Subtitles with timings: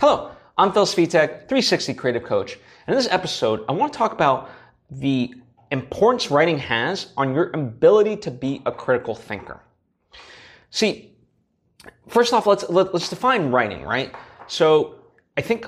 [0.00, 2.54] Hello, I'm Phil Svitek, 360 Creative Coach.
[2.86, 4.48] And in this episode, I want to talk about
[4.90, 5.34] the
[5.70, 9.60] importance writing has on your ability to be a critical thinker.
[10.70, 11.12] See,
[12.08, 14.14] first off, let's let, us let us define writing, right?
[14.46, 14.94] So
[15.36, 15.66] I think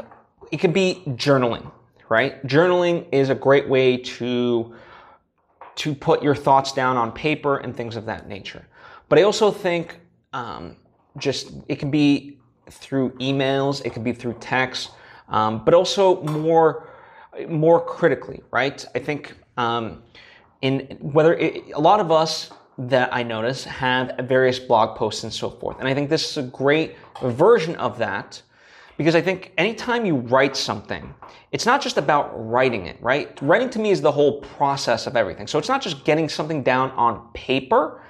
[0.51, 1.71] it could be journaling,
[2.09, 2.43] right?
[2.47, 4.75] Journaling is a great way to
[5.75, 8.67] to put your thoughts down on paper and things of that nature.
[9.11, 10.01] But I also think
[10.33, 10.79] um,
[11.19, 12.39] just it can be
[12.71, 14.91] through emails, it could be through text,
[15.29, 16.89] um, but also more
[17.49, 18.85] more critically, right?
[18.95, 20.03] I think um,
[20.61, 25.33] in whether it, a lot of us that I notice have various blog posts and
[25.33, 28.43] so forth, and I think this is a great version of that
[28.97, 31.15] because I think anytime you write something,
[31.51, 33.37] it's not just about writing it, right?
[33.41, 35.47] Writing to me is the whole process of everything.
[35.47, 38.03] So it's not just getting something down on paper,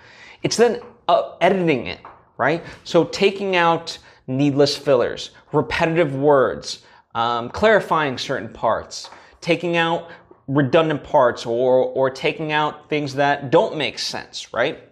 [0.42, 2.00] it's then uh, editing it,
[2.36, 2.64] right?
[2.84, 6.82] So taking out needless fillers, repetitive words,
[7.14, 10.10] um, clarifying certain parts, taking out
[10.48, 14.88] redundant parts or, or taking out things that don't make sense, right?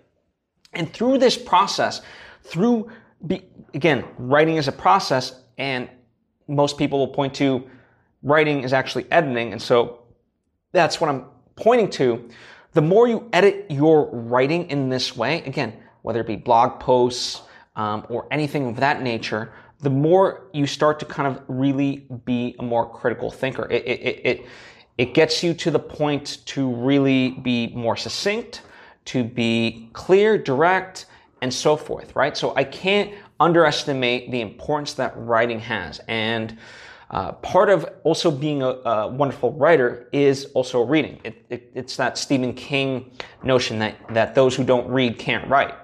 [0.72, 2.03] And through this process,
[2.45, 2.91] through,
[3.27, 5.89] be, again, writing is a process and
[6.48, 7.69] most people will point to
[8.22, 9.53] writing is actually editing.
[9.53, 10.03] And so
[10.72, 12.28] that's what I'm pointing to.
[12.72, 17.42] The more you edit your writing in this way, again, whether it be blog posts,
[17.81, 22.55] um, or anything of that nature, the more you start to kind of really be
[22.59, 23.67] a more critical thinker.
[23.70, 24.47] It, it, it,
[24.98, 28.61] it gets you to the point to really be more succinct,
[29.06, 31.06] to be clear, direct,
[31.41, 32.37] and so forth, right?
[32.37, 36.03] So I can't underestimate the importance that writing has.
[36.06, 36.59] And
[37.11, 41.19] uh, part of also being a, a, wonderful writer is also reading.
[41.25, 43.11] It, it, it's that Stephen King
[43.42, 45.75] notion that, that those who don't read can't write.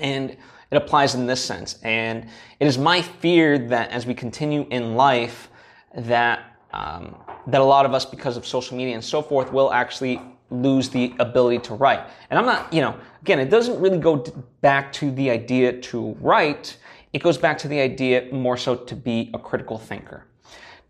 [0.00, 0.30] And
[0.70, 1.78] it applies in this sense.
[1.82, 2.26] And
[2.58, 5.50] it is my fear that as we continue in life,
[5.94, 7.16] that um,
[7.48, 10.20] that a lot of us, because of social media and so forth, will actually
[10.50, 12.00] lose the ability to write.
[12.28, 14.24] And I'm not, you know, again, it doesn't really go
[14.60, 16.76] back to the idea to write.
[17.12, 20.26] It goes back to the idea more so to be a critical thinker.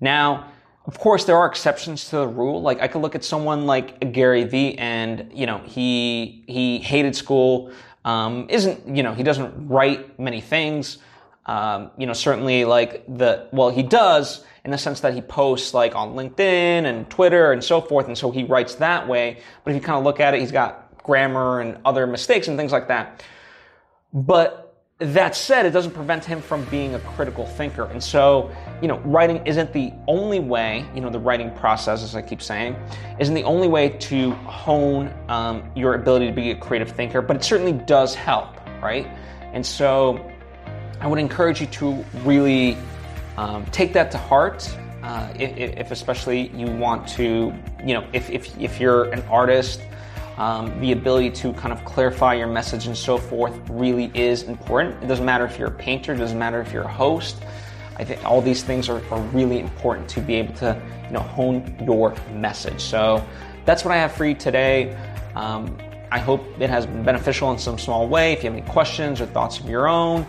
[0.01, 0.51] Now,
[0.87, 2.63] of course, there are exceptions to the rule.
[2.63, 7.15] Like I could look at someone like Gary Vee, and you know, he he hated
[7.15, 7.71] school
[8.05, 10.99] um, isn't, you know, he doesn't write many things.
[11.47, 15.75] Um, you know, certainly like the, well, he does in the sense that he posts
[15.75, 18.07] like on LinkedIn and Twitter and so forth.
[18.07, 19.39] And so he writes that way.
[19.65, 22.59] But if you kind of look at it, he's got grammar and other mistakes and
[22.59, 23.23] things like that.
[24.13, 24.70] But
[25.01, 27.85] that said, it doesn't prevent him from being a critical thinker.
[27.85, 32.15] And so, you know, writing isn't the only way, you know, the writing process, as
[32.15, 32.77] I keep saying,
[33.19, 37.35] isn't the only way to hone um, your ability to be a creative thinker, but
[37.35, 39.07] it certainly does help, right?
[39.55, 40.31] And so
[41.01, 42.77] I would encourage you to really
[43.39, 44.71] um, take that to heart.
[45.03, 49.81] Uh, if, if especially you want to, you know, if, if, if you're an artist,
[50.37, 55.03] um, the ability to kind of clarify your message and so forth really is important.
[55.03, 57.43] It doesn't matter if you're a painter, it doesn't matter if you're a host.
[57.97, 61.21] I think all these things are, are really important to be able to you know
[61.21, 62.81] hone your message.
[62.81, 63.25] So
[63.67, 64.97] that's what I have for you today.
[65.35, 65.77] Um,
[66.11, 68.33] I hope it has been beneficial in some small way.
[68.33, 70.27] If you have any questions or thoughts of your own,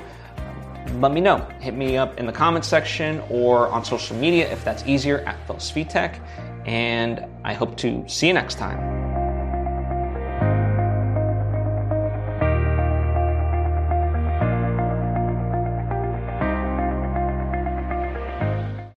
[0.95, 1.37] let me know.
[1.59, 5.35] Hit me up in the comments section or on social media if that's easier at
[5.47, 6.19] Phil Svitek.
[6.65, 8.90] And I hope to see you next time.